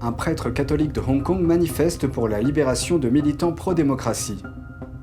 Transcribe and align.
Un 0.00 0.12
prêtre 0.12 0.50
catholique 0.50 0.92
de 0.92 1.00
Hong 1.00 1.24
Kong 1.24 1.40
manifeste 1.40 2.06
pour 2.06 2.28
la 2.28 2.40
libération 2.40 2.98
de 2.98 3.08
militants 3.08 3.50
pro-démocratie. 3.50 4.40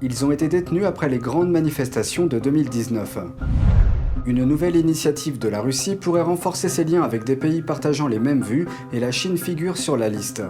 Ils 0.01 0.23
ont 0.23 0.31
été 0.31 0.47
détenus 0.47 0.85
après 0.85 1.09
les 1.09 1.17
grandes 1.17 1.51
manifestations 1.51 2.27
de 2.27 2.39
2019. 2.39 3.17
Une 4.25 4.45
nouvelle 4.45 4.77
initiative 4.77 5.37
de 5.37 5.49
la 5.49 5.59
Russie 5.59 5.97
pourrait 5.97 6.21
renforcer 6.21 6.69
ses 6.69 6.85
liens 6.85 7.03
avec 7.03 7.25
des 7.25 7.35
pays 7.35 7.61
partageant 7.61 8.07
les 8.07 8.19
mêmes 8.19 8.41
vues 8.41 8.69
et 8.93 9.01
la 9.01 9.11
Chine 9.11 9.37
figure 9.37 9.75
sur 9.75 9.97
la 9.97 10.07
liste. 10.07 10.43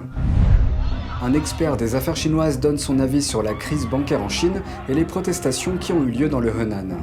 Un 1.24 1.34
expert 1.34 1.76
des 1.76 1.96
affaires 1.96 2.16
chinoises 2.16 2.60
donne 2.60 2.78
son 2.78 3.00
avis 3.00 3.24
sur 3.24 3.42
la 3.42 3.56
crise 3.56 3.88
bancaire 3.88 4.22
en 4.22 4.30
Chine 4.30 4.62
et 4.88 4.94
les 4.94 5.06
protestations 5.06 5.78
qui 5.78 5.92
ont 5.92 6.04
eu 6.04 6.12
lieu 6.12 6.30
dans 6.30 6.40
le 6.40 6.50
Henan. 6.50 6.98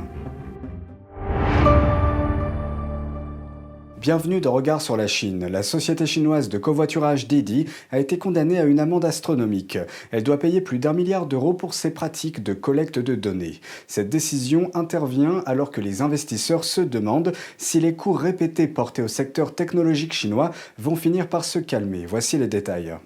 Bienvenue 4.03 4.41
dans 4.41 4.51
Regard 4.51 4.83
sur 4.83 4.97
la 4.97 5.07
Chine. 5.07 5.47
La 5.47 5.63
société 5.63 6.07
chinoise 6.07 6.49
de 6.49 6.59
covoiturage 6.59 7.29
Didi 7.29 7.67
a 7.93 8.01
été 8.01 8.19
condamnée 8.19 8.59
à 8.59 8.65
une 8.65 8.81
amende 8.81 9.05
astronomique. 9.05 9.79
Elle 10.11 10.25
doit 10.25 10.41
payer 10.41 10.61
plus 10.61 10.81
d'un 10.81 10.93
milliard 10.93 11.27
d'euros 11.27 11.55
pour 11.55 11.73
ses 11.73 11.93
pratiques 11.93 12.43
de 12.43 12.53
collecte 12.53 12.99
de 12.99 13.15
données. 13.15 13.61
Cette 13.87 14.09
décision 14.09 14.73
intervient 14.75 15.45
alors 15.47 15.71
que 15.71 15.81
les 15.81 16.03
investisseurs 16.03 16.65
se 16.65 16.81
demandent 16.81 17.31
si 17.59 17.79
les 17.79 17.95
coûts 17.95 18.11
répétés 18.11 18.67
portés 18.67 19.03
au 19.03 19.09
secteur 19.09 19.55
technologique 19.55 20.15
chinois 20.15 20.51
vont 20.79 20.97
finir 20.97 21.29
par 21.29 21.45
se 21.45 21.61
calmer. 21.61 22.05
Voici 22.05 22.37
les 22.39 22.49
détails. 22.49 22.97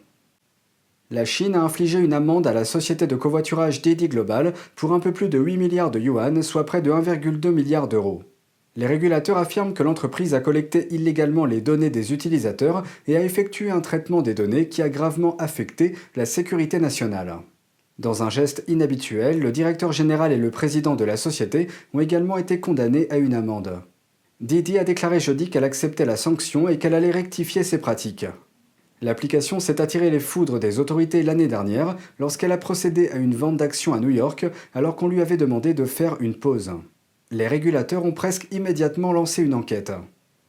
La 1.10 1.26
Chine 1.26 1.56
a 1.56 1.60
infligé 1.60 1.98
une 1.98 2.14
amende 2.14 2.46
à 2.46 2.54
la 2.54 2.64
société 2.64 3.06
de 3.06 3.16
covoiturage 3.16 3.82
Didi 3.82 4.08
Global 4.08 4.54
pour 4.76 4.94
un 4.94 5.00
peu 5.00 5.12
plus 5.12 5.28
de 5.28 5.38
8 5.38 5.58
milliards 5.58 5.90
de 5.90 6.00
yuan, 6.00 6.42
soit 6.42 6.64
près 6.64 6.80
de 6.80 6.90
1,2 6.90 7.50
milliard 7.50 7.86
d'euros. 7.86 8.22
Les 8.76 8.86
régulateurs 8.86 9.38
affirment 9.38 9.72
que 9.72 9.82
l'entreprise 9.82 10.34
a 10.34 10.40
collecté 10.40 10.86
illégalement 10.94 11.46
les 11.46 11.62
données 11.62 11.88
des 11.88 12.12
utilisateurs 12.12 12.82
et 13.06 13.16
a 13.16 13.22
effectué 13.22 13.70
un 13.70 13.80
traitement 13.80 14.20
des 14.20 14.34
données 14.34 14.68
qui 14.68 14.82
a 14.82 14.90
gravement 14.90 15.36
affecté 15.38 15.94
la 16.14 16.26
sécurité 16.26 16.78
nationale. 16.78 17.38
Dans 17.98 18.22
un 18.22 18.28
geste 18.28 18.62
inhabituel, 18.68 19.40
le 19.40 19.50
directeur 19.50 19.92
général 19.92 20.30
et 20.30 20.36
le 20.36 20.50
président 20.50 20.94
de 20.94 21.04
la 21.04 21.16
société 21.16 21.68
ont 21.94 22.00
également 22.00 22.36
été 22.36 22.60
condamnés 22.60 23.06
à 23.10 23.16
une 23.16 23.32
amende. 23.32 23.80
Didi 24.42 24.76
a 24.76 24.84
déclaré 24.84 25.18
jeudi 25.18 25.48
qu'elle 25.48 25.64
acceptait 25.64 26.04
la 26.04 26.16
sanction 26.16 26.68
et 26.68 26.78
qu'elle 26.78 26.92
allait 26.92 27.10
rectifier 27.10 27.62
ses 27.62 27.78
pratiques. 27.78 28.26
L'application 29.00 29.60
s'est 29.60 29.80
attiré 29.80 30.10
les 30.10 30.20
foudres 30.20 30.60
des 30.60 30.78
autorités 30.78 31.22
l'année 31.22 31.48
dernière 31.48 31.96
lorsqu'elle 32.18 32.52
a 32.52 32.58
procédé 32.58 33.08
à 33.08 33.16
une 33.16 33.34
vente 33.34 33.56
d'actions 33.56 33.94
à 33.94 34.00
New 34.00 34.10
York 34.10 34.44
alors 34.74 34.96
qu'on 34.96 35.08
lui 35.08 35.22
avait 35.22 35.38
demandé 35.38 35.72
de 35.72 35.86
faire 35.86 36.16
une 36.20 36.34
pause. 36.34 36.72
Les 37.32 37.48
régulateurs 37.48 38.04
ont 38.04 38.12
presque 38.12 38.46
immédiatement 38.52 39.12
lancé 39.12 39.42
une 39.42 39.54
enquête. 39.54 39.90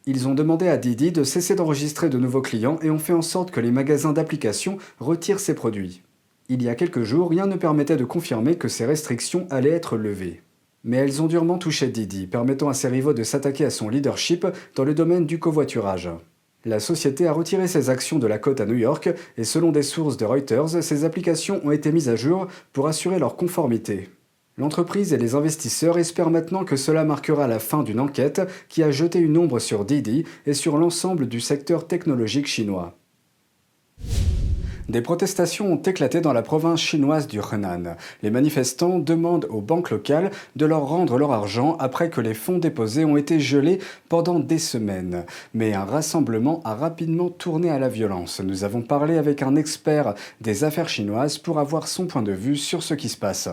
Ils 0.06 0.28
ont 0.28 0.36
demandé 0.36 0.68
à 0.68 0.78
Didi 0.78 1.12
de 1.12 1.24
cesser 1.24 1.56
d'enregistrer 1.56 2.08
de 2.08 2.20
nouveaux 2.20 2.44
clients 2.44 2.78
et 2.84 2.92
ont 2.92 3.00
fait 3.00 3.14
en 3.14 3.24
sorte 3.24 3.50
que 3.50 3.60
les 3.60 3.72
magasins 3.72 4.14
d'applications 4.14 4.78
retirent 5.00 5.40
ces 5.40 5.56
produits. 5.56 6.04
Il 6.50 6.62
y 6.62 6.70
a 6.70 6.76
quelques 6.76 7.02
jours, 7.02 7.32
rien 7.32 7.48
ne 7.48 7.56
permettait 7.56 7.98
de 7.98 8.06
confirmer 8.06 8.58
que 8.58 8.68
ces 8.68 8.86
restrictions 8.86 9.48
allaient 9.50 9.72
être 9.72 9.98
levées. 9.98 10.44
Mais 10.84 10.98
elles 10.98 11.20
ont 11.20 11.26
durement 11.26 11.58
touché 11.58 11.88
Didi, 11.88 12.28
permettant 12.28 12.70
à 12.70 12.76
ses 12.76 12.90
rivaux 12.90 13.14
de 13.14 13.24
s'attaquer 13.24 13.66
à 13.66 13.72
son 13.72 13.90
leadership 13.90 14.46
dans 14.76 14.84
le 14.84 14.94
domaine 14.94 15.26
du 15.26 15.40
covoiturage. 15.40 16.12
La 16.64 16.80
société 16.80 17.26
a 17.26 17.34
retiré 17.34 17.68
ses 17.68 17.90
actions 17.90 18.20
de 18.20 18.28
la 18.28 18.38
côte 18.38 18.62
à 18.62 18.68
New 18.68 18.78
York 18.78 19.10
et 19.36 19.46
selon 19.46 19.72
des 19.72 19.82
sources 19.82 20.18
de 20.18 20.26
Reuters, 20.26 20.84
ces 20.84 21.06
applications 21.06 21.60
ont 21.66 21.72
été 21.72 21.92
mises 21.92 22.10
à 22.10 22.16
jour 22.16 22.46
pour 22.72 22.88
assurer 22.88 23.18
leur 23.18 23.36
conformité. 23.36 24.10
L'entreprise 24.60 25.14
et 25.14 25.18
les 25.18 25.36
investisseurs 25.36 26.00
espèrent 26.00 26.32
maintenant 26.32 26.66
que 26.66 26.78
cela 26.78 27.04
marquera 27.04 27.48
la 27.48 27.60
fin 27.60 27.84
d'une 27.84 28.00
enquête 28.00 28.42
qui 28.70 28.82
a 28.82 28.90
jeté 28.90 29.20
une 29.20 29.38
ombre 29.38 29.60
sur 29.60 29.86
Didi 29.86 30.24
et 30.48 30.56
sur 30.56 30.78
l'ensemble 30.78 31.28
du 31.28 31.40
secteur 31.40 31.86
technologique 31.86 32.48
chinois. 32.48 32.98
Des 34.90 35.02
protestations 35.02 35.74
ont 35.74 35.82
éclaté 35.82 36.22
dans 36.22 36.34
la 36.34 36.42
province 36.42 36.80
chinoise 36.80 37.28
du 37.28 37.40
Henan. 37.40 37.98
Les 38.24 38.32
manifestants 38.32 38.98
demandent 38.98 39.46
aux 39.50 39.62
banques 39.62 39.92
locales 39.92 40.32
de 40.56 40.66
leur 40.66 40.88
rendre 40.88 41.20
leur 41.20 41.34
argent 41.34 41.76
après 41.78 42.10
que 42.10 42.22
les 42.22 42.34
fonds 42.34 42.58
déposés 42.58 43.06
ont 43.06 43.18
été 43.18 43.40
gelés 43.40 43.78
pendant 44.10 44.40
des 44.40 44.60
semaines. 44.60 45.26
Mais 45.54 45.74
un 45.74 45.84
rassemblement 45.84 46.62
a 46.64 46.74
rapidement 46.74 47.30
tourné 47.30 47.70
à 47.70 47.78
la 47.78 47.90
violence. 47.90 48.40
Nous 48.40 48.64
avons 48.64 48.82
parlé 48.82 49.18
avec 49.18 49.44
un 49.44 49.56
expert 49.56 50.16
des 50.42 50.64
affaires 50.64 50.90
chinoises 50.90 51.38
pour 51.38 51.60
avoir 51.60 51.88
son 51.88 52.08
point 52.08 52.24
de 52.24 52.32
vue 52.32 52.56
sur 52.56 52.82
ce 52.82 52.96
qui 52.96 53.10
se 53.10 53.18
passe. 53.18 53.50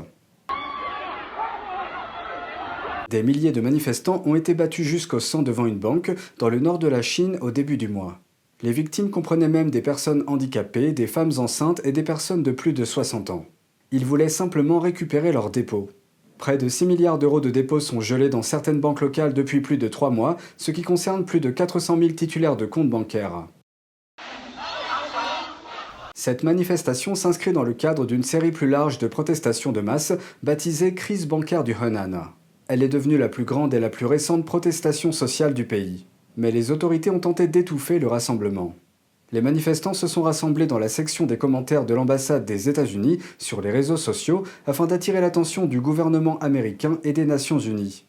Des 3.11 3.23
milliers 3.23 3.53
de 3.53 3.61
manifestants 3.61 4.23
ont 4.25 4.35
été 4.35 4.55
battus 4.55 4.87
jusqu'au 4.87 5.21
sang 5.21 5.43
devant 5.43 5.67
une 5.67 5.79
banque 5.79 6.13
dans 6.39 6.49
le 6.49 6.59
nord 6.59 6.79
de 6.79 6.89
la 6.89 7.03
Chine 7.03 7.39
au 7.41 7.51
début 7.51 7.77
du 7.77 7.89
mois. 7.89 8.21
Les 8.63 8.73
victimes 8.73 9.11
comprenaient 9.11 9.49
même 9.49 9.71
des 9.71 9.83
personnes 9.83 10.25
handicapées, 10.27 10.93
des 10.93 11.07
femmes 11.07 11.33
enceintes 11.37 11.81
et 11.85 11.93
des 11.93 12.03
personnes 12.03 12.43
de 12.43 12.51
plus 12.51 12.73
de 12.73 12.85
60 12.85 13.31
ans. 13.31 13.47
Ils 13.91 14.07
voulaient 14.07 14.29
simplement 14.29 14.79
récupérer 14.79 15.33
leurs 15.33 15.51
dépôts. 15.51 15.91
Près 16.39 16.57
de 16.57 16.69
6 16.69 16.87
milliards 16.87 17.19
d'euros 17.19 17.41
de 17.41 17.51
dépôts 17.51 17.81
sont 17.81 18.01
gelés 18.01 18.29
dans 18.29 18.43
certaines 18.43 18.81
banques 18.81 19.01
locales 19.01 19.35
depuis 19.35 19.61
plus 19.61 19.77
de 19.77 19.89
3 19.89 20.11
mois, 20.11 20.37
ce 20.57 20.71
qui 20.71 20.83
concerne 20.83 21.25
plus 21.25 21.41
de 21.41 21.51
400 21.51 21.99
000 21.99 22.11
titulaires 22.13 22.57
de 22.57 22.67
comptes 22.67 22.91
bancaires. 22.91 23.47
Cette 26.15 26.43
manifestation 26.43 27.15
s'inscrit 27.15 27.53
dans 27.53 27.65
le 27.65 27.75
cadre 27.75 28.07
d'une 28.07 28.23
série 28.23 28.51
plus 28.51 28.69
large 28.69 28.99
de 28.99 29.09
protestations 29.09 29.73
de 29.73 29.81
masse 29.81 30.13
baptisée 30.43 30.95
Crise 30.95 31.27
bancaire 31.27 31.65
du 31.65 31.73
Henan. 31.73 32.33
Elle 32.67 32.83
est 32.83 32.89
devenue 32.89 33.19
la 33.19 33.29
plus 33.29 33.45
grande 33.45 33.75
et 33.75 33.81
la 33.81 33.91
plus 33.91 34.07
récente 34.07 34.47
protestation 34.47 35.13
sociale 35.13 35.53
du 35.53 35.67
pays. 35.67 36.07
Mais 36.39 36.51
les 36.51 36.71
autorités 36.71 37.11
ont 37.11 37.21
tenté 37.21 37.47
d'étouffer 37.47 37.99
le 37.99 38.07
rassemblement. 38.07 38.75
Les 39.33 39.43
manifestants 39.43 39.93
se 39.93 40.07
sont 40.07 40.23
rassemblés 40.23 40.67
dans 40.67 40.79
la 40.79 40.89
section 40.89 41.27
des 41.27 41.37
commentaires 41.37 41.85
de 41.85 41.93
l'ambassade 41.93 42.47
des 42.47 42.71
États-Unis 42.71 43.19
sur 43.37 43.61
les 43.61 43.71
réseaux 43.71 43.99
sociaux 43.99 44.45
afin 44.67 44.87
d'attirer 44.87 45.21
l'attention 45.21 45.67
du 45.67 45.81
gouvernement 45.81 46.39
américain 46.39 46.99
et 47.05 47.13
des 47.13 47.27
Nations 47.27 47.59
Unies. 47.59 48.07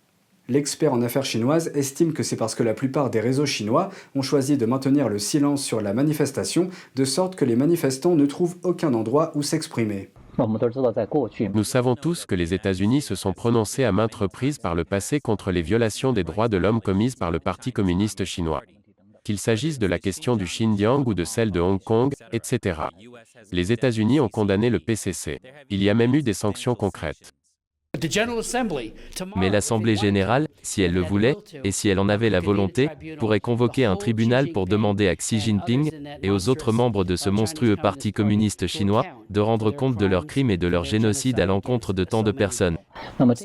L'expert 0.48 0.94
en 0.94 1.02
affaires 1.02 1.26
chinoises 1.26 1.72
estime 1.74 2.14
que 2.14 2.24
c'est 2.24 2.36
parce 2.38 2.56
que 2.56 2.64
la 2.64 2.76
plupart 2.76 3.10
des 3.10 3.20
réseaux 3.20 3.48
chinois 3.48 3.90
ont 4.14 4.22
choisi 4.22 4.56
de 4.56 4.66
maintenir 4.66 5.10
le 5.10 5.20
silence 5.20 5.64
sur 5.64 5.82
la 5.82 5.94
manifestation, 5.94 6.70
de 6.96 7.04
sorte 7.04 7.36
que 7.36 7.46
les 7.46 7.56
manifestants 7.56 8.16
ne 8.16 8.26
trouvent 8.26 8.56
aucun 8.64 8.94
endroit 8.94 9.32
où 9.36 9.42
s'exprimer. 9.42 10.12
Nous 11.54 11.64
savons 11.64 11.96
tous 11.96 12.26
que 12.26 12.36
les 12.36 12.54
États-Unis 12.54 13.02
se 13.02 13.16
sont 13.16 13.34
prononcés 13.34 13.84
à 13.84 13.92
maintes 13.92 14.16
reprises 14.16 14.58
par 14.58 14.76
le 14.76 14.84
passé 14.84 15.20
contre 15.20 15.52
les 15.52 15.62
violations 15.62 16.14
des 16.14 16.24
droits 16.24 16.50
de 16.50 16.58
l'homme 16.58 16.82
commises 16.82 17.16
par 17.16 17.32
le 17.32 17.40
Parti 17.40 17.72
communiste 17.72 18.26
chinois. 18.26 18.64
Qu'il 19.24 19.40
s'agisse 19.40 19.80
de 19.80 19.88
la 19.88 20.00
question 20.00 20.36
du 20.36 20.46
Xinjiang 20.46 21.04
ou 21.06 21.14
de 21.14 21.24
celle 21.24 21.52
de 21.52 21.60
Hong 21.60 21.82
Kong, 21.82 22.14
etc. 22.32 22.82
Les 23.52 23.72
États-Unis 23.72 24.20
ont 24.20 24.30
condamné 24.30 24.70
le 24.70 24.80
PCC. 24.80 25.42
Il 25.70 25.82
y 25.82 25.90
a 25.90 25.94
même 25.94 26.14
eu 26.14 26.22
des 26.22 26.34
sanctions 26.34 26.76
concrètes. 26.76 27.34
Mais 29.36 29.50
l'Assemblée 29.50 29.96
générale, 29.96 30.48
si 30.62 30.82
elle 30.82 30.94
le 30.94 31.02
voulait, 31.02 31.36
et 31.64 31.72
si 31.72 31.90
elle 31.90 32.00
en 32.00 32.10
avait 32.10 32.30
la 32.30 32.40
volonté, 32.40 32.90
pourrait 33.20 33.40
convoquer 33.40 33.86
un 33.86 33.96
tribunal 33.96 34.52
pour 34.52 34.66
demander 34.66 35.08
à 35.08 35.16
Xi 35.16 35.40
Jinping 35.40 35.92
et 36.22 36.30
aux 36.30 36.50
autres 36.50 36.72
membres 36.72 37.04
de 37.04 37.16
ce 37.16 37.30
monstrueux 37.30 37.76
parti 37.76 38.12
communiste 38.12 38.68
chinois 38.68 39.06
de 39.30 39.40
rendre 39.40 39.72
compte 39.72 39.98
de 39.98 40.06
leurs 40.06 40.28
crimes 40.28 40.50
et 40.50 40.58
de 40.58 40.68
leur 40.68 40.84
génocide 40.84 41.40
à 41.40 41.46
l'encontre 41.46 41.94
de 41.94 42.04
tant 42.04 42.24
de 42.24 42.32
personnes. 42.32 42.78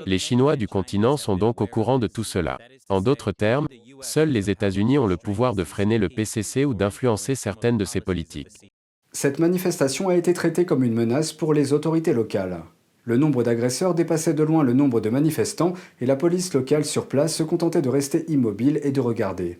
Les 0.06 0.18
Chinois 0.18 0.56
du 0.56 0.68
continent 0.68 1.16
sont 1.16 1.36
donc 1.36 1.60
au 1.60 1.66
courant 1.66 1.98
de 1.98 2.06
tout 2.06 2.24
cela. 2.24 2.58
En 2.88 3.00
d'autres 3.00 3.32
termes, 3.32 3.68
seuls 4.00 4.30
les 4.30 4.50
États-Unis 4.50 4.98
ont 4.98 5.06
le 5.06 5.16
pouvoir 5.16 5.54
de 5.54 5.64
freiner 5.64 5.98
le 5.98 6.08
PCC 6.08 6.64
ou 6.64 6.74
d'influencer 6.74 7.34
certaines 7.34 7.78
de 7.78 7.84
ses 7.84 8.00
politiques. 8.00 8.70
Cette 9.12 9.38
manifestation 9.38 10.08
a 10.08 10.14
été 10.14 10.32
traitée 10.32 10.64
comme 10.64 10.84
une 10.84 10.94
menace 10.94 11.32
pour 11.32 11.52
les 11.52 11.72
autorités 11.72 12.12
locales. 12.12 12.62
Le 13.04 13.16
nombre 13.16 13.42
d'agresseurs 13.42 13.94
dépassait 13.94 14.34
de 14.34 14.42
loin 14.42 14.62
le 14.62 14.72
nombre 14.72 15.00
de 15.00 15.10
manifestants 15.10 15.74
et 16.00 16.06
la 16.06 16.16
police 16.16 16.52
locale 16.54 16.84
sur 16.84 17.06
place 17.08 17.34
se 17.34 17.42
contentait 17.42 17.82
de 17.82 17.88
rester 17.88 18.24
immobile 18.28 18.80
et 18.82 18.92
de 18.92 19.00
regarder. 19.00 19.58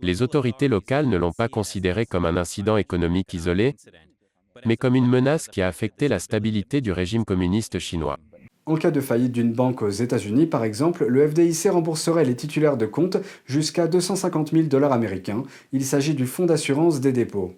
Les 0.00 0.22
autorités 0.22 0.68
locales 0.68 1.08
ne 1.08 1.16
l'ont 1.16 1.32
pas 1.32 1.48
considéré 1.48 2.04
comme 2.04 2.26
un 2.26 2.36
incident 2.36 2.76
économique 2.76 3.32
isolé, 3.32 3.74
mais 4.66 4.76
comme 4.76 4.94
une 4.94 5.08
menace 5.08 5.48
qui 5.48 5.62
a 5.62 5.68
affecté 5.68 6.08
la 6.08 6.18
stabilité 6.18 6.80
du 6.80 6.92
régime 6.92 7.24
communiste 7.24 7.78
chinois. 7.78 8.18
En 8.66 8.76
cas 8.76 8.90
de 8.90 9.00
faillite 9.00 9.32
d'une 9.32 9.52
banque 9.52 9.82
aux 9.82 9.90
États-Unis, 9.90 10.46
par 10.46 10.64
exemple, 10.64 11.04
le 11.06 11.28
FDIC 11.28 11.70
rembourserait 11.70 12.24
les 12.24 12.34
titulaires 12.34 12.78
de 12.78 12.86
compte 12.86 13.18
jusqu'à 13.44 13.86
250 13.86 14.52
000 14.52 14.64
dollars 14.68 14.92
américains. 14.92 15.42
Il 15.72 15.84
s'agit 15.84 16.14
du 16.14 16.26
fonds 16.26 16.46
d'assurance 16.46 17.00
des 17.00 17.12
dépôts. 17.12 17.54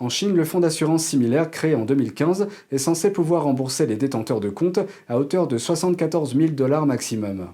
En 0.00 0.08
Chine, 0.08 0.36
le 0.36 0.44
fonds 0.44 0.60
d'assurance 0.60 1.04
similaire 1.04 1.50
créé 1.50 1.74
en 1.74 1.84
2015 1.84 2.46
est 2.70 2.78
censé 2.78 3.12
pouvoir 3.12 3.42
rembourser 3.42 3.84
les 3.84 3.96
détenteurs 3.96 4.38
de 4.38 4.48
comptes 4.48 4.78
à 5.08 5.18
hauteur 5.18 5.48
de 5.48 5.58
74 5.58 6.36
000 6.36 6.50
dollars 6.52 6.86
maximum. 6.86 7.48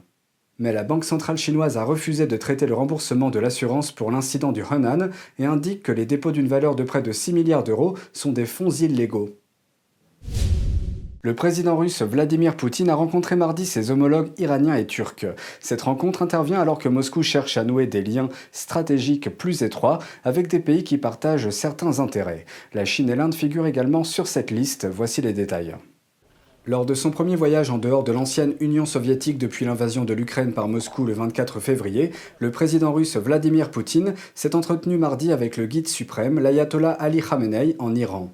Mais 0.59 0.73
la 0.73 0.85
Banque 0.85 1.05
centrale 1.05 1.39
chinoise 1.39 1.79
a 1.79 1.85
refusé 1.85 2.27
de 2.27 2.37
traiter 2.37 2.67
le 2.67 2.75
remboursement 2.75 3.31
de 3.31 3.39
l'assurance 3.39 3.93
pour 3.93 4.11
l'incident 4.11 4.53
du 4.53 4.63
Henan 4.63 5.09
et 5.39 5.47
indique 5.47 5.83
que 5.83 5.93
les 5.93 6.05
dépôts 6.05 6.33
d'une 6.33 6.47
valeur 6.47 6.77
de 6.77 6.85
près 6.85 7.03
de 7.03 7.13
6 7.13 7.33
milliards 7.33 7.65
d'euros 7.65 7.97
sont 8.13 8.33
des 8.33 8.47
fonds 8.47 8.71
illégaux. 8.71 9.31
Le 11.25 11.35
président 11.35 11.75
russe 11.75 12.03
Vladimir 12.03 12.55
Poutine 12.55 12.91
a 12.91 12.95
rencontré 12.95 13.35
mardi 13.35 13.65
ses 13.65 13.91
homologues 13.91 14.29
iraniens 14.37 14.77
et 14.77 14.87
turcs. 14.87 15.25
Cette 15.59 15.81
rencontre 15.81 16.21
intervient 16.21 16.61
alors 16.61 16.79
que 16.79 16.91
Moscou 16.91 17.23
cherche 17.23 17.57
à 17.57 17.65
nouer 17.65 17.87
des 17.87 18.03
liens 18.03 18.29
stratégiques 18.53 19.31
plus 19.31 19.63
étroits 19.63 20.01
avec 20.23 20.49
des 20.49 20.61
pays 20.61 20.85
qui 20.85 20.99
partagent 20.99 21.49
certains 21.49 21.99
intérêts. 21.99 22.45
La 22.75 22.85
Chine 22.85 23.09
et 23.09 23.17
l'Inde 23.17 23.35
figurent 23.35 23.67
également 23.67 24.05
sur 24.05 24.27
cette 24.27 24.51
liste. 24.51 24.87
Voici 24.87 25.23
les 25.23 25.33
détails. 25.33 25.75
Lors 26.67 26.85
de 26.85 26.93
son 26.93 27.11
premier 27.11 27.37
voyage 27.37 27.71
en 27.71 27.79
dehors 27.79 28.05
de 28.05 28.13
l'ancienne 28.13 28.53
Union 28.61 28.85
soviétique 28.85 29.39
depuis 29.39 29.65
l'invasion 29.65 30.05
de 30.05 30.13
l'Ukraine 30.13 30.53
par 30.53 30.69
Moscou 30.69 31.07
le 31.07 31.15
24 31.15 31.59
février, 31.59 32.11
le 32.39 32.51
président 32.51 32.93
russe 32.93 33.17
Vladimir 33.17 33.71
Poutine 33.71 34.13
s'est 34.35 34.55
entretenu 34.55 34.99
mardi 34.99 35.33
avec 35.33 35.57
le 35.57 35.65
guide 35.65 35.89
suprême, 35.89 36.39
l'ayatollah 36.39 36.93
Ali 36.93 37.23
Khamenei, 37.23 37.77
en 37.79 37.95
Iran. 37.95 38.31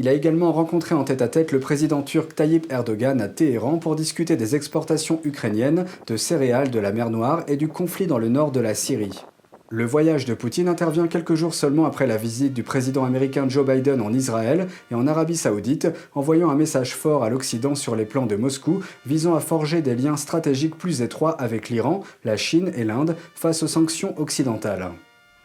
Il 0.00 0.06
a 0.06 0.12
également 0.12 0.52
rencontré 0.52 0.94
en 0.94 1.02
tête-à-tête 1.02 1.50
le 1.50 1.58
président 1.58 2.02
turc 2.02 2.32
Tayyip 2.32 2.70
Erdogan 2.70 3.20
à 3.20 3.26
Téhéran 3.26 3.78
pour 3.78 3.96
discuter 3.96 4.36
des 4.36 4.54
exportations 4.54 5.20
ukrainiennes 5.24 5.86
de 6.06 6.16
céréales 6.16 6.70
de 6.70 6.78
la 6.78 6.92
mer 6.92 7.10
Noire 7.10 7.42
et 7.48 7.56
du 7.56 7.66
conflit 7.66 8.06
dans 8.06 8.18
le 8.18 8.28
nord 8.28 8.52
de 8.52 8.60
la 8.60 8.76
Syrie. 8.76 9.24
Le 9.70 9.84
voyage 9.84 10.24
de 10.24 10.34
Poutine 10.34 10.68
intervient 10.68 11.08
quelques 11.08 11.34
jours 11.34 11.52
seulement 11.52 11.84
après 11.84 12.06
la 12.06 12.16
visite 12.16 12.54
du 12.54 12.62
président 12.62 13.04
américain 13.04 13.48
Joe 13.48 13.66
Biden 13.66 14.00
en 14.00 14.12
Israël 14.12 14.68
et 14.92 14.94
en 14.94 15.08
Arabie 15.08 15.36
saoudite, 15.36 15.88
envoyant 16.14 16.48
un 16.48 16.54
message 16.54 16.94
fort 16.94 17.24
à 17.24 17.28
l'Occident 17.28 17.74
sur 17.74 17.96
les 17.96 18.04
plans 18.04 18.26
de 18.26 18.36
Moscou 18.36 18.84
visant 19.04 19.34
à 19.34 19.40
forger 19.40 19.82
des 19.82 19.96
liens 19.96 20.16
stratégiques 20.16 20.78
plus 20.78 21.02
étroits 21.02 21.32
avec 21.40 21.70
l'Iran, 21.70 22.04
la 22.24 22.36
Chine 22.36 22.70
et 22.76 22.84
l'Inde 22.84 23.16
face 23.34 23.64
aux 23.64 23.68
sanctions 23.68 24.14
occidentales. 24.16 24.92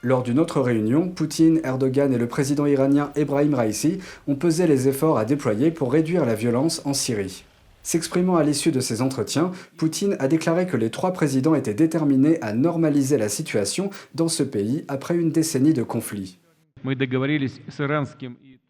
Lors 0.06 0.22
d'une 0.22 0.38
autre 0.38 0.60
réunion, 0.60 1.08
Poutine, 1.08 1.62
Erdogan 1.64 2.14
et 2.14 2.18
le 2.18 2.28
président 2.28 2.66
iranien 2.66 3.12
Ebrahim 3.16 3.54
Raisi 3.54 4.00
ont 4.28 4.36
pesé 4.36 4.68
les 4.68 4.90
efforts 4.90 5.18
à 5.18 5.24
déployer 5.24 5.72
pour 5.72 5.94
réduire 5.94 6.26
la 6.26 6.36
violence 6.36 6.82
en 6.84 6.94
Syrie. 6.94 7.46
S'exprimant 7.84 8.36
à 8.36 8.44
l'issue 8.44 8.74
de 8.74 8.82
ces 8.82 9.02
entretiens, 9.02 9.52
Poutine 9.78 10.18
a 10.20 10.28
déclaré 10.28 10.68
que 10.68 10.76
les 10.76 10.90
trois 10.90 11.14
présidents 11.14 11.56
étaient 11.56 11.74
déterminés 11.74 12.38
à 12.42 12.52
normaliser 12.52 13.18
la 13.18 13.30
situation 13.30 13.92
dans 14.14 14.28
ce 14.28 14.44
pays 14.44 14.84
après 14.90 15.16
une 15.16 15.32
décennie 15.32 15.74
de 15.74 15.84
conflit. 15.84 16.38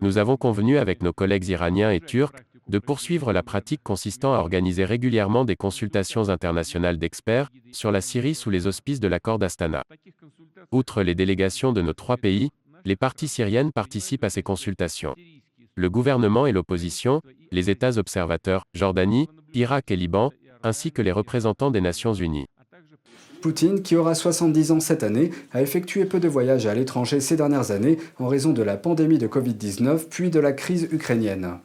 Nous 0.01 0.18
avons 0.19 0.38
convenu 0.38 0.77
avec 0.77 1.01
nos 1.01 1.13
collègues 1.13 1.47
iraniens 1.47 1.91
et 1.91 2.00
turcs 2.00 2.33
de 2.69 2.77
poursuivre 2.77 3.33
la 3.33 3.41
pratique 3.41 3.81
consistant 3.83 4.36
à 4.36 4.38
organiser 4.38 4.86
régulièrement 4.86 5.45
des 5.45 5.56
consultations 5.56 6.29
internationales 6.29 7.00
d'experts 7.00 7.50
sur 7.71 7.91
la 7.91 8.01
Syrie 8.01 8.36
sous 8.36 8.51
les 8.51 8.68
auspices 8.68 9.00
de 9.00 9.07
l'accord 9.07 9.39
d'Astana. 9.39 9.83
Outre 10.73 11.03
les 11.03 11.13
délégations 11.13 11.71
de 11.71 11.83
nos 11.83 11.93
trois 11.93 12.17
pays, 12.17 12.49
les 12.83 12.95
parties 12.95 13.27
syriennes 13.27 13.71
participent 13.71 14.23
à 14.23 14.31
ces 14.31 14.41
consultations. 14.41 15.13
Le 15.75 15.87
gouvernement 15.87 16.47
et 16.47 16.51
l'opposition, 16.51 17.21
les 17.51 17.69
États 17.69 17.99
observateurs, 17.99 18.65
Jordanie, 18.73 19.29
Irak 19.53 19.91
et 19.91 19.95
Liban, 19.95 20.31
ainsi 20.63 20.91
que 20.91 21.03
les 21.03 21.11
représentants 21.11 21.69
des 21.69 21.79
Nations 21.79 22.15
Unies. 22.15 22.47
Poutine, 23.43 23.83
qui 23.83 23.95
aura 23.95 24.15
70 24.15 24.71
ans 24.71 24.79
cette 24.79 25.03
année, 25.03 25.29
a 25.51 25.61
effectué 25.61 26.05
peu 26.05 26.19
de 26.19 26.27
voyages 26.27 26.65
à 26.65 26.73
l'étranger 26.73 27.19
ces 27.19 27.35
dernières 27.35 27.69
années 27.69 27.99
en 28.17 28.27
raison 28.27 28.51
de 28.51 28.63
la 28.63 28.75
pandémie 28.75 29.19
de 29.19 29.27
Covid-19 29.27 30.07
puis 30.09 30.31
de 30.31 30.39
la 30.39 30.53
crise 30.53 30.87
ukrainienne. 30.91 31.59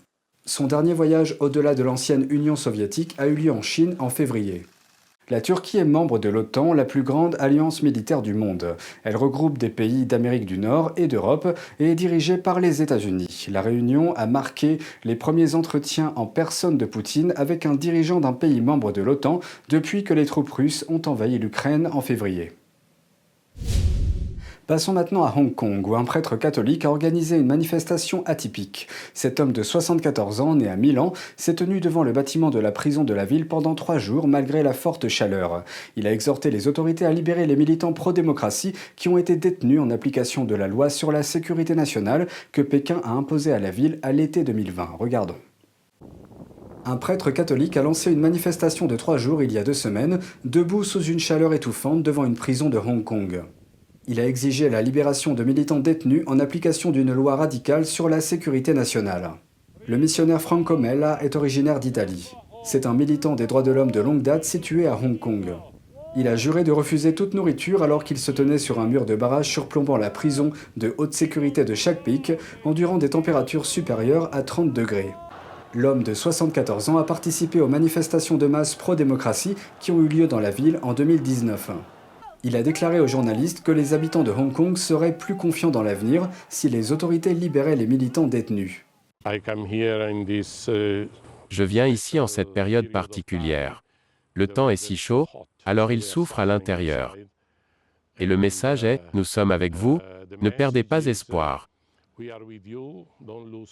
Son 0.45 0.67
dernier 0.67 0.93
voyage 0.93 1.35
au-delà 1.41 1.75
de 1.75 1.83
l'ancienne 1.83 2.27
Union 2.29 2.57
soviétique 2.57 3.15
a 3.17 3.27
eu 3.27 3.35
lieu 3.35 3.53
en 3.53 3.63
Chine 3.63 3.97
en 4.01 4.11
février. 4.11 4.67
La 5.31 5.43
Turquie 5.43 5.77
est 5.77 5.85
membre 5.85 6.19
de 6.19 6.31
l'OTAN, 6.31 6.73
la 6.73 6.87
plus 6.87 7.03
grande 7.03 7.37
alliance 7.39 7.83
militaire 7.83 8.23
du 8.23 8.33
monde. 8.33 8.77
Elle 9.05 9.17
regroupe 9.17 9.59
des 9.59 9.69
pays 9.69 10.07
d'Amérique 10.07 10.47
du 10.47 10.57
Nord 10.57 10.93
et 10.97 11.07
d'Europe 11.07 11.59
et 11.79 11.91
est 11.91 11.95
dirigée 11.95 12.39
par 12.39 12.61
les 12.61 12.81
États-Unis. 12.81 13.47
La 13.51 13.61
réunion 13.61 14.15
a 14.15 14.27
marqué 14.27 14.79
les 15.05 15.17
premiers 15.17 15.55
entretiens 15.55 16.15
en 16.17 16.25
personne 16.25 16.79
de 16.79 16.87
Poutine 16.87 17.35
avec 17.37 17.67
un 17.67 17.75
dirigeant 17.75 18.21
d'un 18.21 18.33
pays 18.33 18.63
membre 18.63 18.91
de 18.91 19.03
l'OTAN 19.03 19.41
depuis 19.69 20.03
que 20.03 20.15
les 20.15 20.25
troupes 20.25 20.51
russes 20.51 20.87
ont 20.89 21.03
envahi 21.05 21.39
l'Ukraine 21.39 21.91
en 21.93 22.01
février. 22.01 22.53
Passons 24.69 24.93
maintenant 24.93 25.25
à 25.25 25.33
Hong 25.35 25.55
Kong, 25.55 25.89
où 25.89 25.97
un 25.97 26.05
prêtre 26.05 26.37
catholique 26.37 26.85
a 26.85 26.91
organisé 26.91 27.39
une 27.39 27.47
manifestation 27.47 28.23
atypique. 28.27 28.87
Cet 29.15 29.41
homme 29.41 29.53
de 29.53 29.63
74 29.63 30.43
ans, 30.43 30.57
né 30.57 30.69
à 30.69 30.77
Milan, 30.77 31.15
s'est 31.39 31.55
tenu 31.55 31.81
devant 31.81 32.03
le 32.03 32.13
bâtiment 32.13 32.51
de 32.51 32.59
la 32.59 32.71
prison 32.71 33.03
de 33.03 33.15
la 33.15 33.25
ville 33.25 33.49
pendant 33.49 33.75
trois 33.75 33.97
jours 33.97 34.29
malgré 34.29 34.63
la 34.63 34.75
forte 34.75 35.09
chaleur. 35.09 35.65
Il 35.97 36.07
a 36.07 36.13
exhorté 36.13 36.51
les 36.51 36.69
autorités 36.69 37.07
à 37.07 37.15
libérer 37.15 37.47
les 37.47 37.57
militants 37.57 37.95
pro-démocratie 37.95 38.75
qui 38.95 39.09
ont 39.09 39.17
été 39.17 39.37
détenus 39.37 39.81
en 39.81 39.89
application 39.89 40.45
de 40.45 40.55
la 40.55 40.69
loi 40.69 40.91
sur 40.91 41.13
la 41.13 41.23
sécurité 41.23 41.75
nationale 41.75 42.29
que 42.53 42.61
Pékin 42.61 43.01
a 43.05 43.13
imposée 43.13 43.55
à 43.55 43.59
la 43.59 43.71
ville 43.71 43.99
à 44.03 44.13
l'été 44.13 44.45
2020. 44.45 44.97
Regardons. 44.99 45.37
Un 46.85 46.99
prêtre 46.99 47.31
catholique 47.31 47.79
a 47.79 47.83
lancé 47.83 48.13
une 48.13 48.21
manifestation 48.21 48.85
de 48.85 48.97
trois 48.97 49.17
jours 49.17 49.43
il 49.43 49.51
y 49.51 49.57
a 49.57 49.65
deux 49.65 49.73
semaines, 49.73 50.19
debout 50.45 50.85
sous 50.85 51.05
une 51.05 51.21
chaleur 51.21 51.55
étouffante 51.55 52.03
devant 52.03 52.27
une 52.27 52.37
prison 52.37 52.69
de 52.69 52.77
Hong 52.77 53.03
Kong. 53.03 53.45
Il 54.11 54.21
a 54.21 54.27
exigé 54.27 54.71
la 54.71 54.81
libération 54.81 55.35
de 55.35 55.45
militants 55.45 55.81
détenus 55.81 56.23
en 56.27 56.41
application 56.41 56.91
d'une 56.91 57.13
loi 57.13 57.37
radicale 57.37 57.85
sur 57.85 58.09
la 58.09 58.23
sécurité 58.23 58.73
nationale. 58.73 59.33
Le 59.87 59.99
missionnaire 59.99 60.41
Franco 60.41 60.79
Mella 60.79 61.23
est 61.23 61.37
originaire 61.37 61.79
d'Italie. 61.79 62.33
C'est 62.65 62.87
un 62.87 62.95
militant 62.95 63.35
des 63.35 63.47
droits 63.47 63.63
de 63.63 63.71
l'homme 63.71 63.91
de 63.91 64.01
longue 64.01 64.23
date 64.23 64.45
situé 64.45 64.87
à 64.87 64.97
Hong 64.97 65.19
Kong. 65.19 65.53
Il 66.17 66.27
a 66.27 66.37
juré 66.37 66.65
de 66.65 66.73
refuser 66.73 67.15
toute 67.15 67.35
nourriture 67.35 67.83
alors 67.83 68.03
qu'il 68.03 68.17
se 68.17 68.31
tenait 68.31 68.57
sur 68.57 68.81
un 68.81 68.87
mur 68.87 69.05
de 69.05 69.15
barrage 69.15 69.51
surplombant 69.51 69.99
la 69.99 70.09
prison 70.09 70.53
de 70.79 70.95
haute 70.97 71.13
sécurité 71.13 71.67
de 71.67 71.75
chaque 71.75 72.03
pic, 72.03 72.33
endurant 72.65 72.97
des 72.97 73.11
températures 73.11 73.67
supérieures 73.67 74.31
à 74.33 74.43
30 74.43 74.73
degrés. 74.73 75.13
L'homme 75.75 76.03
de 76.03 76.15
74 76.15 76.89
ans 76.89 76.97
a 76.97 77.05
participé 77.05 77.61
aux 77.61 77.69
manifestations 77.69 78.39
de 78.39 78.47
masse 78.47 78.75
pro-démocratie 78.75 79.55
qui 79.81 79.91
ont 79.91 80.01
eu 80.01 80.09
lieu 80.09 80.27
dans 80.27 80.41
la 80.41 80.51
ville 80.51 80.79
en 80.81 80.95
2019. 80.95 81.73
Il 82.45 82.55
a 82.55 82.63
déclaré 82.63 83.01
aux 83.01 83.09
journalistes 83.09 83.63
que 83.63 83.73
les 83.73 83.95
habitants 83.95 84.23
de 84.23 84.31
Hong 84.31 84.53
Kong 84.53 84.77
seraient 84.77 85.17
plus 85.17 85.37
confiants 85.37 85.71
dans 85.71 85.83
l'avenir 85.83 86.29
si 86.49 86.69
les 86.69 86.93
autorités 86.93 87.35
libéraient 87.35 87.75
les 87.75 87.87
militants 87.87 88.29
détenus. 88.29 88.85
Uh, 89.27 89.41
Je 91.51 91.65
viens 91.65 91.87
ici 91.87 92.21
en 92.21 92.29
cette 92.29 92.55
période 92.55 92.91
particulière. 92.91 93.83
Le 94.35 94.47
temps 94.47 94.71
est 94.71 94.77
si 94.77 94.97
chaud, 94.97 95.27
alors 95.67 95.91
ils 95.91 96.03
souffrent 96.03 96.39
à 96.39 96.47
l'intérieur. 96.47 97.17
Et 98.21 98.27
le 98.27 98.37
message 98.37 98.85
est, 98.85 99.03
nous 99.15 99.25
sommes 99.25 99.51
avec 99.51 99.75
vous, 99.75 99.99
ne 100.41 100.51
perdez 100.51 100.85
pas 100.85 101.07
espoir. 101.07 101.69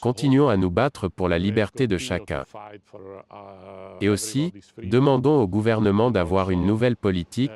Continuons 0.00 0.48
à 0.48 0.56
nous 0.56 0.70
battre 0.70 1.08
pour 1.08 1.28
la 1.28 1.38
liberté 1.38 1.86
de 1.86 1.98
chacun. 1.98 2.44
Et 4.00 4.08
aussi, 4.08 4.52
demandons 4.82 5.40
au 5.40 5.48
gouvernement 5.48 6.10
d'avoir 6.10 6.50
une 6.50 6.66
nouvelle 6.66 6.96
politique 6.96 7.52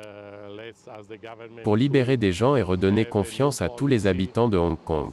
pour 1.63 1.75
libérer 1.75 2.17
des 2.17 2.31
gens 2.31 2.55
et 2.55 2.61
redonner 2.61 3.05
confiance 3.05 3.61
à 3.61 3.69
tous 3.69 3.87
les 3.87 4.07
habitants 4.07 4.49
de 4.49 4.57
Hong 4.57 4.77
Kong. 4.83 5.11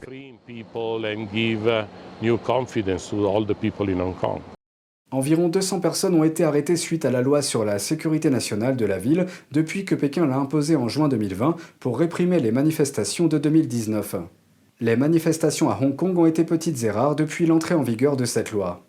Environ 5.11 5.49
200 5.49 5.79
personnes 5.79 6.13
ont 6.13 6.23
été 6.23 6.43
arrêtées 6.43 6.75
suite 6.75 7.03
à 7.03 7.09
la 7.09 7.21
loi 7.21 7.41
sur 7.41 7.65
la 7.65 7.79
sécurité 7.79 8.29
nationale 8.29 8.75
de 8.75 8.85
la 8.85 8.99
ville 8.99 9.25
depuis 9.51 9.83
que 9.83 9.95
Pékin 9.95 10.27
l'a 10.27 10.37
imposée 10.37 10.75
en 10.75 10.87
juin 10.87 11.07
2020 11.07 11.55
pour 11.79 11.97
réprimer 11.97 12.39
les 12.39 12.51
manifestations 12.51 13.27
de 13.27 13.39
2019. 13.39 14.15
Les 14.81 14.95
manifestations 14.95 15.69
à 15.69 15.79
Hong 15.81 15.95
Kong 15.95 16.17
ont 16.17 16.25
été 16.27 16.43
petites 16.43 16.83
et 16.83 16.91
rares 16.91 17.15
depuis 17.15 17.47
l'entrée 17.47 17.75
en 17.75 17.81
vigueur 17.81 18.17
de 18.17 18.25
cette 18.25 18.51
loi. 18.51 18.88